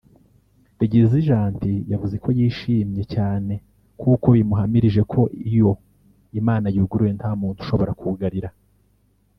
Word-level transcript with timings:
Bigizi 0.77 1.19
Gentil 1.27 1.77
yavuze 1.93 2.15
ko 2.23 2.29
yishimye 2.37 3.03
cyane 3.13 3.53
kuko 4.01 4.27
bimuhamirije 4.35 5.01
ko 5.11 5.21
iyo 5.49 5.71
Imana 6.39 6.67
yuguruye 6.75 7.11
nta 7.17 7.31
muntu 7.39 7.59
ushobora 7.63 7.91
kugarira 8.01 8.49